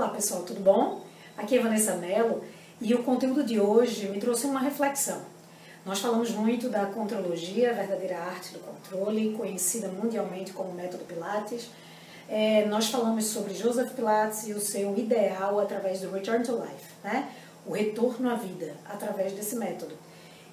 Olá 0.00 0.08
pessoal, 0.08 0.44
tudo 0.44 0.60
bom? 0.60 1.02
Aqui 1.36 1.58
é 1.58 1.60
Vanessa 1.60 1.94
Mello 1.94 2.42
e 2.80 2.94
o 2.94 3.02
conteúdo 3.02 3.44
de 3.44 3.60
hoje 3.60 4.08
me 4.08 4.18
trouxe 4.18 4.46
uma 4.46 4.58
reflexão. 4.58 5.20
Nós 5.84 5.98
falamos 5.98 6.30
muito 6.30 6.70
da 6.70 6.86
contrologia, 6.86 7.68
a 7.68 7.74
verdadeira 7.74 8.16
arte 8.16 8.54
do 8.54 8.60
controle, 8.60 9.34
conhecida 9.34 9.88
mundialmente 9.88 10.54
como 10.54 10.72
método 10.72 11.04
Pilates. 11.04 11.68
É, 12.30 12.64
nós 12.64 12.88
falamos 12.88 13.26
sobre 13.26 13.52
Joseph 13.52 13.92
Pilates 13.92 14.48
e 14.48 14.54
o 14.54 14.58
seu 14.58 14.96
ideal 14.96 15.60
através 15.60 16.00
do 16.00 16.10
Return 16.10 16.42
to 16.42 16.52
Life, 16.52 16.94
né? 17.04 17.28
o 17.66 17.74
retorno 17.74 18.30
à 18.30 18.36
vida 18.36 18.74
através 18.86 19.34
desse 19.34 19.54
método. 19.54 19.94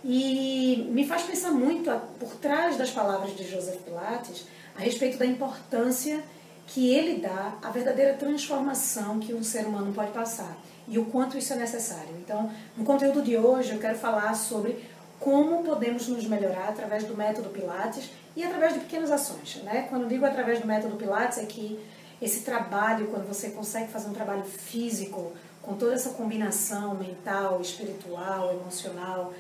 E 0.04 0.90
me 0.92 1.08
faz 1.08 1.22
pensar 1.22 1.52
muito 1.52 1.90
por 2.20 2.36
trás 2.36 2.76
das 2.76 2.92
palavras 2.92 3.34
de 3.34 3.50
Joseph 3.50 3.80
Pilates 3.84 4.46
a 4.76 4.82
respeito 4.82 5.18
da 5.18 5.26
importância 5.26 6.22
que 6.68 6.94
ele 6.94 7.22
dá 7.22 7.56
a 7.64 7.70
verdadeira 7.72 8.14
transformação 8.14 9.20
que 9.20 9.34
um 9.34 9.42
ser 9.42 9.66
humano 9.66 9.94
pode 9.94 10.12
passar 10.12 10.58
e 10.88 11.00
o 11.00 11.06
quanto 11.06 11.38
isso 11.38 11.54
é 11.54 11.56
necessário. 11.56 12.16
Então, 12.20 12.52
no 12.76 12.84
conteúdo 12.84 13.22
de 13.22 13.36
hoje, 13.38 13.72
eu 13.72 13.80
quero 13.80 13.98
falar 13.98 14.34
sobre 14.36 14.86
como 15.20 15.64
podemos 15.64 16.08
nos 16.08 16.26
melhorar 16.26 16.70
através 16.70 17.04
do 17.04 17.16
método 17.16 17.50
Pilates 17.50 18.10
e 18.36 18.44
através 18.44 18.74
de 18.74 18.80
pequenas 18.82 19.12
ações. 19.12 19.62
Né? 19.64 19.88
Quando 19.90 20.08
digo 20.08 20.26
através 20.26 20.60
do 20.60 20.68
método 20.68 20.96
Pilates, 20.96 21.40
é 21.40 21.46
que 21.46 21.80
esse 22.22 22.42
trabalho, 22.42 23.08
quando 23.08 23.28
você 23.28 23.50
consegue 23.50 23.92
fazer 23.92 24.10
um 24.10 24.14
trabalho 24.14 24.44
físico, 24.44 25.34
com 25.62 25.76
toda 25.76 25.94
essa 25.94 26.12
combinação 26.12 26.96
mental, 26.96 27.60
espiritual, 27.62 28.52
emocional, 28.52 29.34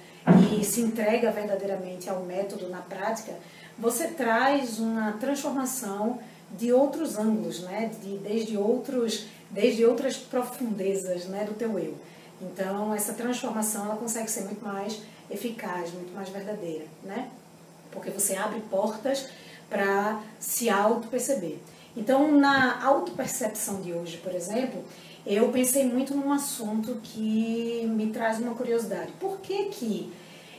e 0.52 0.63
se 0.63 0.82
entrega 0.82 1.32
verdadeiramente 1.32 2.09
ao 2.09 2.23
método 2.23 2.68
na 2.68 2.80
prática, 2.80 3.34
você 3.77 4.07
traz 4.07 4.80
uma 4.80 5.13
transformação 5.13 6.20
de 6.51 6.71
outros 6.71 7.17
ângulos, 7.17 7.61
né? 7.61 7.91
De, 8.01 8.17
desde, 8.17 8.57
outros, 8.57 9.25
desde 9.49 9.85
outras 9.85 10.17
profundezas 10.17 11.25
né? 11.25 11.43
do 11.43 11.53
teu 11.53 11.77
eu. 11.77 11.95
Então, 12.41 12.93
essa 12.93 13.13
transformação 13.13 13.85
ela 13.85 13.98
consegue 13.98 14.29
ser 14.29 14.41
muito 14.41 14.63
mais 14.63 15.01
eficaz, 15.29 15.91
muito 15.91 16.13
mais 16.13 16.29
verdadeira, 16.29 16.85
né? 17.04 17.29
Porque 17.91 18.09
você 18.09 18.35
abre 18.35 18.62
portas 18.70 19.27
para 19.70 20.21
se 20.39 20.70
auto-perceber. 20.70 21.59
Então, 21.95 22.31
na 22.31 22.84
auto-percepção 22.85 23.82
de 23.82 23.91
hoje, 23.91 24.17
por 24.17 24.34
exemplo, 24.34 24.84
eu 25.26 25.49
pensei 25.49 25.84
muito 25.84 26.15
num 26.15 26.32
assunto 26.32 26.99
que 27.01 27.85
me 27.89 28.11
traz 28.11 28.39
uma 28.39 28.54
curiosidade. 28.54 29.11
Por 29.20 29.39
que 29.39 29.65
que 29.65 30.13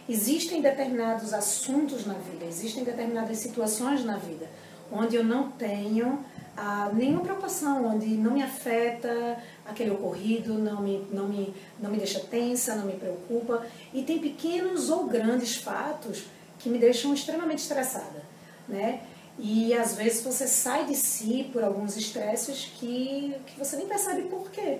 existem 0.08 0.60
determinados 0.60 1.32
assuntos 1.32 2.04
na 2.04 2.14
vida, 2.14 2.44
existem 2.44 2.82
determinadas 2.82 3.38
situações 3.38 4.04
na 4.04 4.16
vida 4.16 4.48
onde 4.90 5.16
eu 5.16 5.24
não 5.24 5.50
tenho 5.50 6.24
ah, 6.56 6.90
nenhuma 6.92 7.20
preocupação, 7.20 7.86
onde 7.86 8.06
não 8.08 8.32
me 8.32 8.42
afeta 8.42 9.38
aquele 9.64 9.90
ocorrido, 9.90 10.54
não 10.54 10.82
me, 10.82 11.06
não, 11.12 11.28
me, 11.28 11.54
não 11.80 11.90
me 11.90 11.98
deixa 11.98 12.18
tensa, 12.20 12.74
não 12.74 12.86
me 12.86 12.94
preocupa. 12.94 13.64
E 13.94 14.02
tem 14.02 14.18
pequenos 14.18 14.90
ou 14.90 15.06
grandes 15.06 15.56
fatos 15.56 16.24
que 16.58 16.68
me 16.68 16.78
deixam 16.78 17.14
extremamente 17.14 17.60
estressada. 17.60 18.22
Né? 18.66 19.00
E 19.38 19.72
às 19.72 19.94
vezes 19.94 20.22
você 20.22 20.48
sai 20.48 20.84
de 20.84 20.96
si 20.96 21.48
por 21.52 21.62
alguns 21.62 21.96
estresses 21.96 22.72
que, 22.76 23.36
que 23.46 23.56
você 23.56 23.76
nem 23.76 23.86
percebe 23.86 24.22
por 24.22 24.50
quê. 24.50 24.78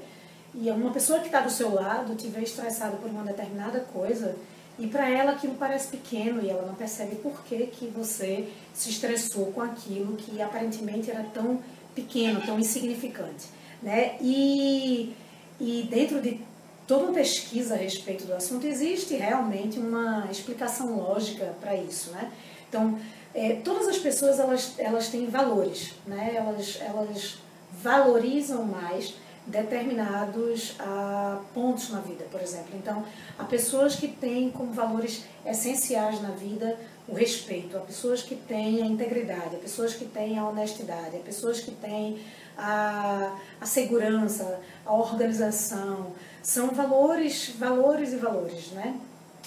E 0.55 0.69
uma 0.70 0.91
pessoa 0.91 1.20
que 1.20 1.27
está 1.27 1.41
do 1.41 1.50
seu 1.50 1.72
lado 1.72 2.17
vê 2.28 2.43
estressada 2.43 2.97
por 2.97 3.09
uma 3.09 3.22
determinada 3.22 3.81
coisa 3.93 4.34
e 4.79 4.87
para 4.87 5.09
ela 5.09 5.33
aquilo 5.33 5.55
parece 5.55 5.89
pequeno 5.89 6.41
e 6.43 6.48
ela 6.48 6.65
não 6.67 6.75
percebe 6.75 7.17
por 7.17 7.43
que, 7.45 7.67
que 7.67 7.87
você 7.87 8.48
se 8.73 8.91
estressou 8.91 9.47
com 9.47 9.61
aquilo 9.61 10.17
que 10.17 10.41
aparentemente 10.41 11.11
era 11.11 11.25
tão 11.25 11.61
pequeno, 11.95 12.41
tão 12.43 12.59
insignificante. 12.59 13.47
Né? 13.83 14.17
E, 14.21 15.15
e 15.61 15.89
dentro 15.91 16.21
de 16.21 16.41
toda 16.87 17.05
uma 17.05 17.12
pesquisa 17.12 17.75
a 17.75 17.77
respeito 17.77 18.25
do 18.25 18.34
assunto, 18.34 18.67
existe 18.67 19.15
realmente 19.15 19.79
uma 19.79 20.29
explicação 20.31 20.97
lógica 20.97 21.55
para 21.61 21.75
isso. 21.77 22.10
Né? 22.12 22.31
Então, 22.69 22.99
é, 23.34 23.55
todas 23.56 23.89
as 23.89 23.99
pessoas 23.99 24.39
elas, 24.39 24.75
elas 24.78 25.09
têm 25.09 25.27
valores, 25.27 25.93
né? 26.06 26.33
elas, 26.34 26.78
elas 26.81 27.39
valorizam 27.83 28.65
mais 28.65 29.15
determinados 29.48 30.76
ah, 30.78 31.41
pontos 31.54 31.91
na 31.91 32.00
vida, 32.00 32.25
por 32.31 32.41
exemplo. 32.41 32.70
Então, 32.75 33.03
há 33.38 33.44
pessoas 33.44 33.97
que 33.97 34.06
têm 34.06 34.50
como 34.50 34.72
valores 34.72 35.25
essenciais 35.44 36.20
na 36.22 36.31
vida 36.31 36.78
o 37.09 37.14
respeito, 37.14 37.76
há 37.76 37.81
pessoas 37.81 38.22
que 38.22 38.36
têm 38.36 38.82
a 38.82 38.86
integridade, 38.86 39.56
há 39.56 39.59
pessoas 39.59 39.94
que 39.94 40.04
têm 40.04 40.38
a 40.38 40.47
honestidade, 40.47 41.16
há 41.16 41.20
pessoas 41.20 41.59
que 41.60 41.70
têm 41.70 42.20
a, 42.56 43.34
a 43.59 43.64
segurança, 43.64 44.60
a 44.84 44.92
organização. 44.92 46.12
São 46.42 46.69
valores, 46.69 47.48
valores 47.59 48.12
e 48.12 48.16
valores, 48.16 48.72
né? 48.72 49.00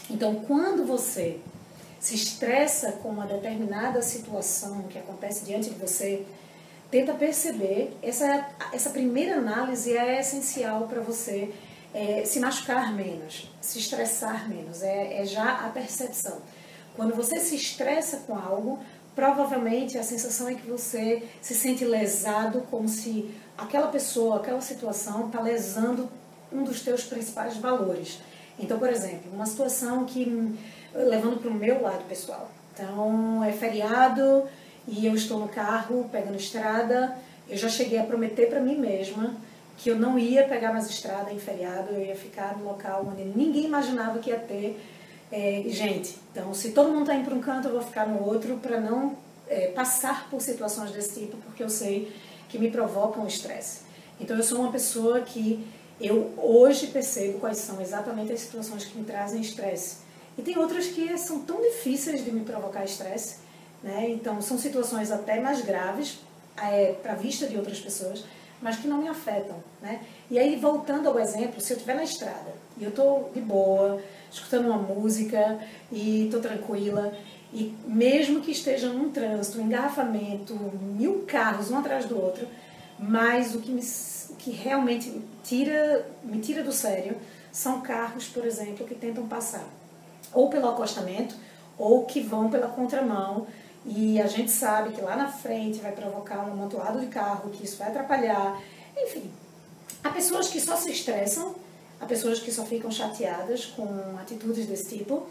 Então, 0.09 0.35
quando 0.47 0.85
você 0.85 1.39
se 2.00 2.16
estressa 2.16 2.94
com 2.94 3.09
uma 3.09 3.28
determinada 3.28 4.01
situação 4.01 4.83
que 4.89 4.97
acontece 4.97 5.45
diante 5.45 5.69
de 5.69 5.79
você, 5.79 6.25
tenta 6.91 7.13
perceber. 7.13 7.97
Essa, 8.03 8.50
essa 8.74 8.90
primeira 8.90 9.38
análise 9.38 9.96
é 9.96 10.19
essencial 10.19 10.88
para 10.88 11.02
você 11.02 11.52
é, 11.94 12.24
se 12.25 12.40
machucar 12.40 12.94
menos, 12.94 13.50
se 13.62 13.79
estressar 13.79 14.47
menos. 14.47 14.84
É, 14.84 15.22
é 15.22 15.25
já 15.25 15.66
a 15.66 15.69
percepção. 15.69 16.40
Quando 16.96 17.16
você 17.16 17.40
se 17.40 17.56
estressa 17.56 18.18
com 18.28 18.35
algo, 18.38 18.80
provavelmente 19.16 19.97
a 19.97 20.03
sensação 20.03 20.50
é 20.50 20.56
que 20.56 20.68
você 20.68 21.24
se 21.41 21.56
sente 21.56 21.85
lesado, 21.85 22.68
como 22.69 22.88
se 22.88 23.31
aquela 23.57 23.88
pessoa, 23.88 24.38
aquela 24.38 24.62
situação 24.62 25.28
está 25.28 25.41
lesando 25.41 26.09
um 26.51 26.63
dos 26.63 26.81
teus 26.81 27.03
principais 27.03 27.56
valores. 27.57 28.19
Então, 28.59 28.78
por 28.78 28.90
exemplo, 28.90 29.31
uma 29.34 29.46
situação 29.46 30.06
que, 30.06 30.53
levando 30.94 31.40
para 31.40 31.50
o 31.50 31.53
meu 31.53 31.81
lado 31.81 32.03
pessoal, 32.07 32.51
então 32.74 33.44
é 33.44 33.51
feriado, 33.51 34.44
e 34.88 35.06
eu 35.06 35.16
estou 35.16 35.40
no 35.40 35.47
carro, 35.47 36.09
pegando 36.12 36.36
estrada, 36.36 37.18
eu 37.50 37.58
já 37.58 37.69
cheguei 37.69 38.00
a 38.00 38.03
prometer 38.03 38.50
para 38.50 38.59
mim 38.59 38.78
mesma 38.78 39.36
que 39.78 39.90
eu 39.90 39.96
não 39.96 40.18
ia 40.18 40.44
pegar 40.47 40.72
mais 40.72 40.90
estrada 40.90 41.31
em 41.31 41.40
feriado, 41.40 41.92
eu 41.92 42.06
ia 42.06 42.16
ficar 42.16 42.56
no 42.58 42.66
local 42.66 43.08
onde 43.12 43.24
ninguém 43.24 43.66
imaginava 43.66 44.19
que 44.19 44.30
ia 44.30 44.38
ter 44.38 44.80
é, 45.31 45.64
gente. 45.68 46.18
Então, 46.31 46.53
se 46.53 46.72
todo 46.72 46.90
mundo 46.90 47.02
está 47.02 47.16
indo 47.16 47.25
para 47.25 47.34
um 47.34 47.42
canto, 47.42 47.68
eu 47.68 47.72
vou 47.72 47.81
ficar 47.81 48.08
no 48.08 48.24
outro 48.24 48.58
para 48.58 48.80
não 48.80 49.18
é, 49.47 49.68
passar 49.68 50.30
por 50.30 50.42
situações 50.42 50.92
desse 50.92 51.22
tipo, 51.22 51.38
porque 51.38 51.63
eu 51.63 51.69
sei 51.69 52.13
que 52.48 52.59
me 52.59 52.69
provocam 52.69 53.25
estresse. 53.25 53.81
Então, 54.19 54.38
eu 54.38 54.44
sou 54.44 54.59
uma 54.59 54.72
pessoa 54.72 55.22
que 55.22 55.66
eu 56.00 56.31
hoje 56.38 56.88
percebo 56.88 57.40
quais 57.40 57.58
são 57.58 57.81
exatamente 57.81 58.34
as 58.34 58.42
situações 58.42 58.86
que 58.86 58.98
me 58.98 59.03
trazem 59.03 59.42
estresse. 59.42 59.98
E 60.38 60.42
tem 60.42 60.58
outras 60.58 60.88
que 60.88 61.18
são 61.18 61.40
tão 61.40 61.62
difíceis 61.62 62.24
de 62.24 62.31
me 62.31 62.42
provocar 62.42 62.84
estresse 62.84 63.38
né? 63.84 64.09
Então, 64.09 64.42
são 64.42 64.58
situações 64.58 65.12
até 65.12 65.40
mais 65.40 65.62
graves 65.62 66.19
é, 66.58 66.94
para 67.02 67.14
a 67.14 67.16
vista 67.16 67.47
de 67.47 67.58
outras 67.58 67.80
pessoas, 67.80 68.24
mas 68.62 68.78
que 68.78 68.88
não 68.88 69.00
me 69.00 69.08
afetam. 69.08 69.56
Né? 69.81 70.02
E 70.30 70.38
aí, 70.38 70.56
voltando 70.56 71.09
ao 71.09 71.19
exemplo, 71.19 71.59
se 71.59 71.74
eu 71.74 71.78
estiver 71.78 71.96
na 71.96 72.03
estrada 72.03 72.53
e 72.78 72.84
eu 72.84 72.90
estou 72.90 73.31
de 73.34 73.42
boa, 73.42 74.02
escutando 74.31 74.68
uma 74.68 74.78
música 74.78 75.59
e 75.92 76.25
estou 76.25 76.40
tranquila, 76.40 77.14
e 77.53 77.75
mesmo 77.86 78.42
que 78.42 78.52
esteja 78.52 78.90
num 78.90 79.12
trânsito, 79.12 79.59
um 79.59 79.66
engarrafamento, 79.66 80.53
mil 80.53 81.25
carros 81.28 81.69
um 81.69 81.78
atrás 81.78 82.06
do 82.06 82.22
outro, 82.22 82.48
mas 82.98 83.56
o 83.56 83.59
que, 83.59 83.72
me, 83.72 83.81
o 84.30 84.36
que 84.36 84.52
realmente 84.52 85.22
tira, 85.44 86.06
me 86.24 86.40
tira 86.40 86.63
do 86.63 86.72
sério 86.72 87.18
são 87.52 87.81
carros, 87.81 88.28
por 88.28 88.46
exemplo, 88.46 88.88
que 88.88 88.96
tentam 88.96 89.28
passar 89.28 89.68
ou 90.34 90.50
pelo 90.50 90.69
acostamento 90.69 91.36
ou 91.78 92.06
que 92.06 92.22
vão 92.22 92.50
pela 92.50 92.68
contramão 92.68 93.48
e 93.86 94.22
a 94.22 94.28
gente 94.28 94.52
sabe 94.52 94.94
que 94.94 95.02
lá 95.02 95.16
na 95.16 95.28
frente 95.28 95.80
vai 95.80 95.92
provocar 95.92 96.40
um 96.47 96.52
amontoado 96.52 97.00
de 97.00 97.08
carro, 97.08 97.50
que 97.50 97.64
isso 97.64 97.78
vai 97.78 97.88
atrapalhar. 97.88 98.62
Enfim, 98.96 99.31
há 100.03 100.09
pessoas 100.09 100.48
que 100.50 100.60
só 100.60 100.75
se 100.75 100.92
estressam, 100.92 101.56
há 102.00 102.06
pessoas 102.06 102.39
que 102.39 102.51
só 102.51 102.63
ficam 102.63 102.92
chateadas 102.92 103.66
com 103.66 104.18
atitudes 104.19 104.68
desse 104.68 104.98
tipo. 104.98 105.25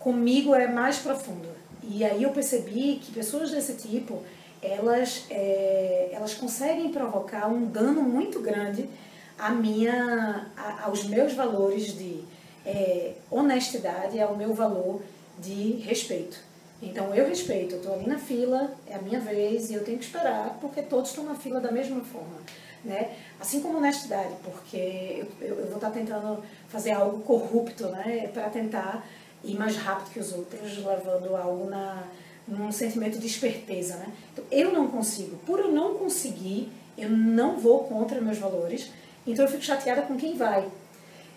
Comigo 0.00 0.52
é 0.54 0.66
mais 0.66 0.98
profundo. 0.98 1.48
E 1.84 2.04
aí 2.04 2.22
eu 2.22 2.30
percebi 2.30 3.00
que 3.02 3.12
pessoas 3.12 3.50
desse 3.52 3.74
tipo, 3.74 4.22
elas, 4.60 5.26
é, 5.30 6.10
elas 6.12 6.34
conseguem 6.34 6.90
provocar 6.90 7.46
um 7.46 7.66
dano 7.66 8.02
muito 8.02 8.40
grande 8.40 8.88
à 9.38 9.50
minha, 9.50 10.50
a, 10.56 10.86
aos 10.86 11.04
meus 11.04 11.34
valores 11.34 11.96
de 11.96 12.24
é, 12.66 13.14
honestidade, 13.30 14.20
ao 14.20 14.36
meu 14.36 14.52
valor 14.54 15.02
de 15.38 15.76
respeito. 15.84 16.51
Então 16.82 17.14
eu 17.14 17.28
respeito, 17.28 17.76
eu 17.76 17.78
estou 17.78 17.94
ali 17.94 18.08
na 18.08 18.18
fila, 18.18 18.74
é 18.88 18.96
a 18.96 18.98
minha 19.00 19.20
vez 19.20 19.70
e 19.70 19.74
eu 19.74 19.84
tenho 19.84 19.98
que 19.98 20.04
esperar 20.04 20.58
porque 20.60 20.82
todos 20.82 21.10
estão 21.10 21.24
na 21.24 21.36
fila 21.36 21.60
da 21.60 21.70
mesma 21.70 22.00
forma. 22.00 22.36
Né? 22.84 23.16
Assim 23.38 23.60
como 23.60 23.78
honestidade, 23.78 24.34
porque 24.42 25.24
eu, 25.40 25.46
eu, 25.46 25.66
vou 25.66 25.76
estar 25.76 25.90
tentando 25.90 26.42
fazer 26.68 26.90
algo 26.90 27.20
corrupto 27.20 27.86
né? 27.86 28.28
para 28.34 28.50
tentar 28.50 29.06
ir 29.44 29.54
mais 29.54 29.76
rápido 29.76 30.12
que 30.12 30.18
os 30.18 30.32
outros, 30.32 30.84
levando 30.84 31.36
algo 31.36 31.70
na, 31.70 32.02
num 32.48 32.72
sentimento 32.72 33.18
de 33.18 33.26
esperteza. 33.28 33.96
Né? 33.98 34.12
Então, 34.32 34.44
eu 34.50 34.72
não 34.72 34.88
consigo. 34.88 35.36
Por 35.46 35.60
eu 35.60 35.68
não 35.70 35.94
conseguir, 35.94 36.72
eu 36.98 37.08
não 37.08 37.56
vou 37.56 37.84
contra 37.84 38.20
meus 38.20 38.38
valores, 38.38 38.90
então 39.24 39.44
eu 39.44 39.50
fico 39.50 39.62
chateada 39.62 40.02
com 40.02 40.16
quem 40.16 40.36
vai. 40.36 40.68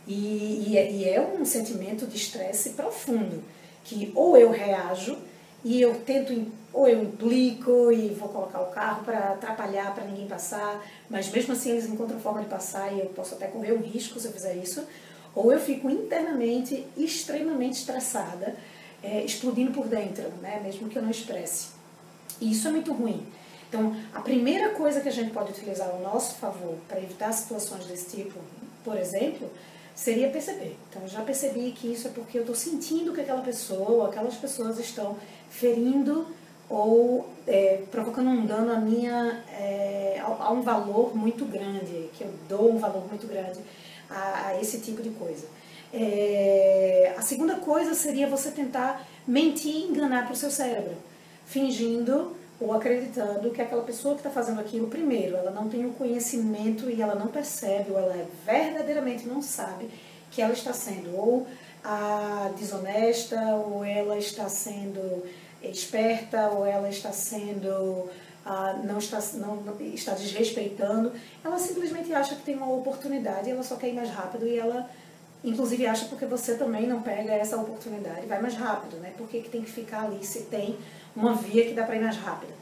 E, 0.07 0.69
e, 0.69 0.77
é, 0.77 0.91
e 0.91 1.07
é 1.07 1.21
um 1.21 1.45
sentimento 1.45 2.07
de 2.07 2.15
estresse 2.15 2.71
profundo, 2.71 3.43
que 3.83 4.11
ou 4.15 4.35
eu 4.35 4.49
reajo 4.51 5.17
e 5.65 5.81
eu 5.81 5.95
tento, 6.01 6.45
ou 6.71 6.87
eu 6.87 7.01
implico 7.01 7.91
e 7.91 8.09
vou 8.09 8.29
colocar 8.29 8.61
o 8.61 8.67
carro 8.67 9.03
para 9.03 9.31
atrapalhar, 9.31 9.95
para 9.95 10.05
ninguém 10.05 10.27
passar, 10.27 10.85
mas 11.09 11.27
mesmo 11.31 11.53
assim 11.53 11.71
eles 11.71 11.89
encontram 11.89 12.19
forma 12.19 12.43
de 12.43 12.47
passar 12.47 12.93
e 12.93 12.99
eu 12.99 13.07
posso 13.07 13.33
até 13.33 13.47
correr 13.47 13.73
um 13.73 13.81
risco 13.81 14.19
se 14.19 14.27
eu 14.27 14.31
fizer 14.31 14.53
isso, 14.57 14.85
ou 15.33 15.51
eu 15.51 15.59
fico 15.59 15.89
internamente 15.89 16.85
extremamente 16.95 17.79
estressada, 17.79 18.55
é, 19.01 19.25
explodindo 19.25 19.71
por 19.71 19.87
dentro, 19.87 20.29
né, 20.39 20.61
mesmo 20.63 20.87
que 20.87 20.99
eu 20.99 21.01
não 21.01 21.09
expresse. 21.09 21.69
E 22.39 22.51
isso 22.51 22.67
é 22.67 22.71
muito 22.71 22.93
ruim. 22.93 23.25
Então, 23.67 23.95
a 24.13 24.21
primeira 24.21 24.69
coisa 24.69 25.01
que 25.01 25.09
a 25.09 25.11
gente 25.11 25.31
pode 25.31 25.51
utilizar 25.51 25.89
ao 25.89 25.99
nosso 25.99 26.35
favor 26.35 26.77
para 26.87 26.99
evitar 26.99 27.31
situações 27.31 27.85
desse 27.85 28.17
tipo, 28.17 28.39
por 28.83 28.95
exemplo, 28.97 29.49
seria 29.95 30.29
perceber. 30.29 30.75
Então, 30.89 31.01
eu 31.01 31.07
já 31.07 31.21
percebi 31.21 31.71
que 31.71 31.91
isso 31.91 32.07
é 32.07 32.11
porque 32.11 32.37
eu 32.37 32.41
estou 32.41 32.55
sentindo 32.55 33.13
que 33.13 33.21
aquela 33.21 33.41
pessoa, 33.41 34.09
aquelas 34.09 34.35
pessoas 34.35 34.77
estão 34.77 35.17
ferindo 35.49 36.27
ou 36.69 37.29
é, 37.47 37.83
provocando 37.91 38.29
um 38.29 38.45
dano 38.45 38.73
a 38.73 38.79
minha 38.79 39.43
é, 39.51 40.21
a, 40.21 40.51
um 40.51 40.61
valor 40.61 41.15
muito 41.15 41.45
grande, 41.45 42.09
que 42.13 42.23
eu 42.23 42.33
dou 42.49 42.71
um 42.71 42.77
valor 42.77 43.07
muito 43.07 43.27
grande 43.27 43.59
a, 44.09 44.47
a 44.47 44.61
esse 44.61 44.79
tipo 44.79 45.01
de 45.01 45.11
coisa. 45.11 45.47
É, 45.93 47.13
a 47.17 47.21
segunda 47.21 47.55
coisa 47.55 47.93
seria 47.93 48.27
você 48.27 48.51
tentar 48.51 49.07
mentir 49.25 49.73
e 49.73 49.83
enganar 49.83 50.25
para 50.25 50.33
o 50.33 50.35
seu 50.35 50.51
cérebro, 50.51 50.95
fingindo 51.45 52.35
ou 52.59 52.73
acreditando 52.73 53.51
que 53.51 53.61
aquela 53.61 53.83
pessoa 53.83 54.15
que 54.15 54.21
está 54.21 54.29
fazendo 54.29 54.59
aquilo, 54.61 54.87
primeiro, 54.87 55.35
ela 55.35 55.51
não 55.51 55.67
tem 55.67 55.85
o 55.85 55.93
conhecimento 55.93 56.89
e 56.89 57.01
ela 57.01 57.15
não 57.15 57.27
percebe, 57.27 57.91
ou 57.91 57.99
ela 57.99 58.15
verdadeiramente 58.45 59.27
não 59.27 59.41
sabe 59.41 59.89
que 60.31 60.41
ela 60.41 60.53
está 60.53 60.73
sendo 60.73 61.15
ou 61.15 61.47
a 61.83 62.51
desonesta, 62.57 63.39
ou 63.55 63.83
ela 63.83 64.17
está 64.17 64.49
sendo 64.49 65.23
esperta, 65.61 66.49
ou 66.49 66.65
ela 66.65 66.89
está 66.89 67.11
sendo 67.11 68.09
ah, 68.45 68.79
não, 68.83 68.99
está, 68.99 69.19
não, 69.33 69.63
está 69.93 70.13
desrespeitando, 70.13 71.11
ela 71.43 71.57
simplesmente 71.57 72.13
acha 72.13 72.35
que 72.35 72.43
tem 72.43 72.55
uma 72.55 72.71
oportunidade, 72.71 73.49
ela 73.49 73.63
só 73.63 73.75
quer 73.75 73.89
ir 73.89 73.93
mais 73.93 74.09
rápido 74.09 74.47
e 74.47 74.57
ela 74.57 74.87
inclusive 75.43 75.85
acha 75.85 76.05
porque 76.05 76.25
você 76.25 76.55
também 76.55 76.87
não 76.87 77.01
pega 77.01 77.33
essa 77.33 77.57
oportunidade, 77.57 78.25
vai 78.25 78.41
mais 78.41 78.55
rápido, 78.55 78.97
né? 78.97 79.13
Por 79.17 79.27
que, 79.27 79.41
que 79.41 79.49
tem 79.49 79.61
que 79.61 79.71
ficar 79.71 80.05
ali 80.05 80.25
se 80.25 80.43
tem 80.43 80.75
uma 81.15 81.33
via 81.33 81.65
que 81.65 81.73
dá 81.73 81.83
para 81.83 81.95
ir 81.95 82.01
mais 82.01 82.17
rápida. 82.17 82.53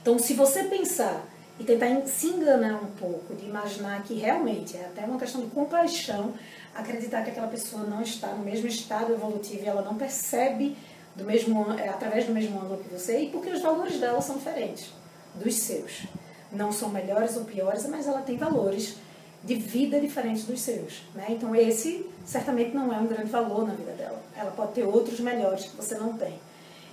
Então, 0.00 0.18
se 0.18 0.34
você 0.34 0.64
pensar 0.64 1.26
e 1.58 1.64
tentar 1.64 1.88
se 2.06 2.28
enganar 2.28 2.76
um 2.82 2.86
pouco, 2.92 3.34
de 3.34 3.44
imaginar 3.44 4.02
que 4.02 4.14
realmente 4.14 4.76
é 4.76 4.86
até 4.86 5.04
uma 5.04 5.18
questão 5.18 5.42
de 5.42 5.48
compaixão, 5.48 6.32
acreditar 6.74 7.22
que 7.22 7.30
aquela 7.30 7.48
pessoa 7.48 7.82
não 7.82 8.00
está 8.00 8.28
no 8.28 8.44
mesmo 8.44 8.66
estado 8.66 9.12
evolutivo 9.12 9.62
e 9.64 9.68
ela 9.68 9.82
não 9.82 9.96
percebe 9.96 10.76
do 11.14 11.24
mesmo, 11.24 11.72
é, 11.72 11.88
através 11.88 12.24
do 12.24 12.32
mesmo 12.32 12.58
ângulo 12.60 12.82
que 12.82 12.88
você, 12.88 13.20
e 13.20 13.30
porque 13.30 13.50
os 13.50 13.60
valores 13.60 13.98
dela 13.98 14.22
são 14.22 14.38
diferentes 14.38 14.90
dos 15.34 15.54
seus. 15.54 16.06
Não 16.50 16.72
são 16.72 16.88
melhores 16.88 17.36
ou 17.36 17.44
piores, 17.44 17.86
mas 17.86 18.06
ela 18.06 18.22
tem 18.22 18.36
valores 18.36 18.96
de 19.44 19.54
vida 19.54 20.00
diferentes 20.00 20.44
dos 20.44 20.60
seus. 20.60 21.02
Né? 21.14 21.26
Então, 21.30 21.54
esse 21.54 22.06
certamente 22.24 22.74
não 22.74 22.92
é 22.92 22.96
um 22.96 23.06
grande 23.06 23.30
valor 23.30 23.66
na 23.66 23.74
vida 23.74 23.92
dela. 23.92 24.20
Ela 24.36 24.50
pode 24.50 24.72
ter 24.72 24.84
outros 24.84 25.20
melhores 25.20 25.66
que 25.66 25.76
você 25.76 25.94
não 25.94 26.14
tem. 26.14 26.38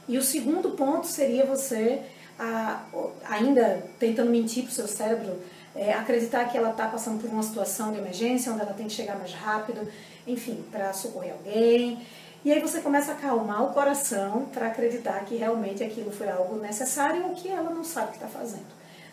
E 0.08 0.18
o 0.18 0.22
segundo 0.22 0.72
ponto 0.72 1.06
seria 1.06 1.46
você, 1.46 2.02
a, 2.40 2.84
ainda 3.26 3.84
tentando 4.00 4.32
mentir 4.32 4.64
para 4.64 4.72
o 4.72 4.74
seu 4.74 4.88
cérebro, 4.88 5.42
é, 5.76 5.94
acreditar 5.94 6.46
que 6.46 6.58
ela 6.58 6.72
está 6.72 6.88
passando 6.88 7.22
por 7.22 7.30
uma 7.30 7.44
situação 7.44 7.92
de 7.92 8.00
emergência, 8.00 8.52
onde 8.52 8.62
ela 8.62 8.74
tem 8.74 8.88
que 8.88 8.94
chegar 8.94 9.18
mais 9.18 9.34
rápido, 9.34 9.88
enfim, 10.26 10.64
para 10.72 10.94
socorrer 10.94 11.34
alguém. 11.34 12.02
E 12.44 12.52
aí 12.52 12.62
você 12.62 12.80
começa 12.80 13.12
a 13.12 13.16
acalmar 13.16 13.64
o 13.64 13.74
coração 13.74 14.46
para 14.54 14.68
acreditar 14.68 15.20
que 15.26 15.36
realmente 15.36 15.84
aquilo 15.84 16.12
foi 16.12 16.30
algo 16.30 16.58
necessário 16.58 17.26
ou 17.26 17.36
que 17.36 17.50
ela 17.50 17.70
não 17.70 17.84
sabe 17.84 18.08
o 18.08 18.10
que 18.12 18.18
está 18.18 18.28
fazendo, 18.28 18.68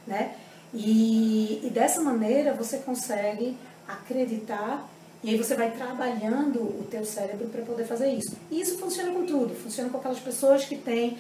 né? 0.06 0.34
E, 0.72 1.60
e 1.64 1.70
dessa 1.70 2.00
maneira 2.00 2.52
você 2.52 2.78
consegue 2.78 3.56
acreditar 3.86 4.88
e 5.24 5.30
aí 5.30 5.38
você 5.38 5.54
vai 5.54 5.70
trabalhando 5.70 6.60
o 6.60 6.86
teu 6.90 7.02
cérebro 7.02 7.48
para 7.48 7.62
poder 7.62 7.86
fazer 7.86 8.10
isso. 8.10 8.36
E 8.50 8.60
isso 8.60 8.76
funciona 8.76 9.10
com 9.10 9.24
tudo. 9.24 9.54
Funciona 9.54 9.88
com 9.88 9.96
aquelas 9.96 10.20
pessoas 10.20 10.66
que 10.66 10.76
têm 10.76 11.16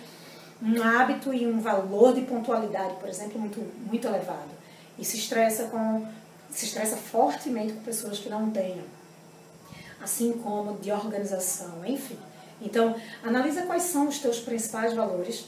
um 0.62 0.82
hábito 0.82 1.32
e 1.32 1.46
um 1.46 1.58
valor 1.58 2.12
de 2.12 2.20
pontualidade, 2.20 2.96
por 3.00 3.08
exemplo, 3.08 3.40
muito, 3.40 3.58
muito 3.86 4.06
elevado. 4.06 4.50
E 4.98 5.04
se 5.06 5.16
estressa 5.16 5.64
com 5.68 6.06
se 6.50 6.66
estressa 6.66 6.98
fortemente 6.98 7.72
com 7.72 7.80
pessoas 7.80 8.18
que 8.18 8.28
não 8.28 8.50
tenham. 8.50 8.84
Assim 10.02 10.34
como 10.34 10.78
de 10.78 10.92
organização, 10.92 11.82
enfim. 11.86 12.18
Então, 12.60 12.94
analisa 13.22 13.62
quais 13.62 13.84
são 13.84 14.06
os 14.06 14.18
teus 14.18 14.38
principais 14.38 14.92
valores 14.92 15.46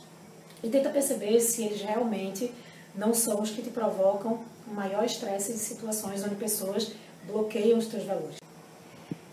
e 0.63 0.71
tenta 0.71 0.89
perceber 0.89 1.39
se 1.41 1.63
eles 1.63 1.83
realmente 1.83 2.51
não 2.95 3.13
são 3.13 3.43
os 3.43 3.51
que 3.51 3.61
te 3.61 3.69
provocam 3.69 4.41
maior 4.67 5.05
estresse 5.05 5.53
em 5.53 5.59
situações 5.59 6.25
onde 6.25 6.37
pessoas 6.37 6.93
bloqueiam 7.27 7.79
os 7.79 7.87
teus 7.87 8.05
valores. 8.05 8.46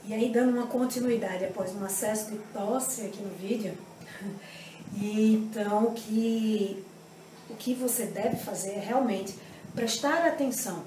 E 0.06 0.14
aí, 0.14 0.32
dando 0.32 0.52
uma 0.52 0.68
continuidade 0.68 1.46
após 1.46 1.74
um 1.74 1.86
acesso 1.86 2.32
de 2.32 2.38
tosse 2.54 3.06
aqui 3.06 3.22
no 3.22 3.34
vídeo, 3.36 3.78
e 4.96 5.34
então 5.36 5.86
o 5.86 5.92
que, 5.94 6.84
o 7.50 7.56
que 7.56 7.74
você 7.74 8.06
deve 8.06 8.36
fazer 8.36 8.72
é 8.72 8.80
realmente 8.80 9.36
prestar 9.74 10.28
atenção, 10.28 10.84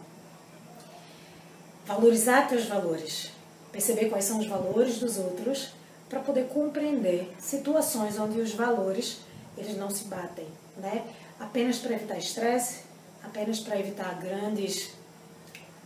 valorizar 1.87 2.47
teus 2.47 2.67
valores, 2.67 3.31
perceber 3.73 4.11
quais 4.11 4.25
são 4.25 4.39
os 4.39 4.47
valores 4.47 4.99
dos 4.99 5.17
outros, 5.17 5.73
para 6.09 6.21
poder 6.21 6.49
compreender 6.49 7.35
situações 7.39 8.19
onde 8.19 8.41
os 8.41 8.53
valores 8.53 9.21
eles 9.57 9.77
não 9.77 9.91
se 9.91 10.05
batem, 10.05 10.47
né? 10.77 11.05
Apenas 11.41 11.79
para 11.79 11.95
evitar 11.95 12.19
estresse, 12.19 12.83
apenas 13.23 13.61
para 13.61 13.79
evitar 13.79 14.15
grandes 14.21 14.91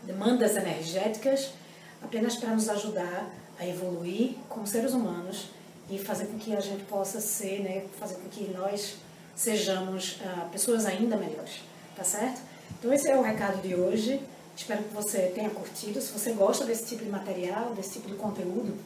demandas 0.03 0.57
energéticas, 0.57 1.53
apenas 2.03 2.37
para 2.37 2.51
nos 2.51 2.69
ajudar 2.69 3.29
a 3.59 3.67
evoluir 3.67 4.37
como 4.49 4.67
seres 4.67 4.93
humanos 4.95 5.51
e 5.91 5.99
fazer 5.99 6.27
com 6.27 6.39
que 6.39 6.55
a 6.55 6.61
gente 6.61 6.85
possa 6.85 7.21
ser, 7.21 7.61
né, 7.61 7.85
fazer 7.99 8.15
com 8.15 8.29
que 8.29 8.51
nós 8.51 8.97
sejamos 9.35 10.21
uh, 10.21 10.49
pessoas 10.51 10.87
ainda 10.87 11.17
melhores, 11.17 11.63
tá 11.97 12.05
certo? 12.05 12.41
Então 12.79 12.93
esse 12.93 13.09
é 13.09 13.17
o 13.17 13.23
recado 13.23 13.61
de 13.61 13.75
hoje. 13.75 14.21
Espero 14.57 14.83
que 14.85 14.95
você 14.95 15.33
tenha 15.35 15.51
curtido. 15.51 16.01
Se 16.01 16.13
você 16.13 16.33
gosta 16.33 16.65
desse 16.65 16.87
tipo 16.87 17.05
de 17.05 17.11
material, 17.11 17.75
desse 17.75 17.95
tipo 17.95 18.09
de 18.09 18.15
conteúdo, 18.15 18.77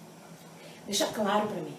deixa 0.86 1.06
claro 1.06 1.48
para 1.48 1.60
mim. 1.60 1.74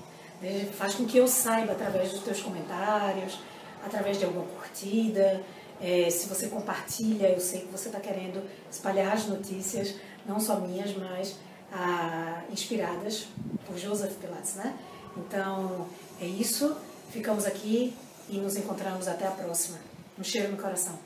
Faz 0.74 0.95
com 0.95 1.05
que 1.05 1.17
eu 1.17 1.27
saiba 1.27 1.71
através 1.71 2.12
dos 2.12 2.21
teus 2.21 2.41
comentários, 2.41 3.39
através 3.86 4.19
de 4.19 4.25
alguma 4.25 4.45
curtida. 4.45 5.41
É, 5.82 6.10
se 6.10 6.27
você 6.27 6.48
compartilha, 6.48 7.27
eu 7.29 7.39
sei 7.39 7.62
que 7.62 7.72
você 7.72 7.89
está 7.89 8.00
querendo 8.00 8.44
espalhar 8.72 9.13
as 9.13 9.27
notícias, 9.27 9.96
não 10.25 10.39
só 10.39 10.60
minhas, 10.60 10.96
mas 10.96 11.36
ah, 11.72 12.44
inspiradas 12.50 13.27
por 13.65 13.77
Joseph 13.77 14.13
Pilates, 14.17 14.55
né? 14.55 14.77
Então, 15.17 15.88
é 16.22 16.25
isso. 16.25 16.75
Ficamos 17.10 17.46
aqui 17.46 17.96
e 18.29 18.38
nos 18.38 18.55
encontramos 18.55 19.08
até 19.08 19.27
a 19.27 19.32
próxima. 19.32 19.77
Um 20.17 20.24
cheiro 20.24 20.51
no 20.51 20.58
coração. 20.58 20.98